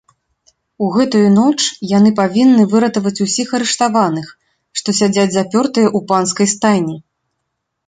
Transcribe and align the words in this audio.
У 0.85 0.87
гэтую 0.95 1.19
ноч 1.39 1.57
яны 1.97 2.11
павінны 2.21 2.63
выратаваць 2.71 3.23
усіх 3.27 3.53
арыштаваных, 3.59 4.33
што 4.83 4.97
сядзяць 5.03 5.29
запёртыя 5.39 5.87
ў 5.97 6.11
панскай 6.11 6.53
стайні. 6.59 6.97